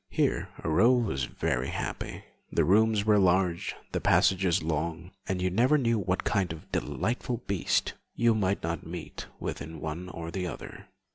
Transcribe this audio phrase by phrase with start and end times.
[0.09, 2.23] Here Aurore was very happy.
[2.51, 7.43] The rooms were large, the passages long, and you never knew what kind of delightful
[7.45, 10.87] beast you might not meet with in one or the other.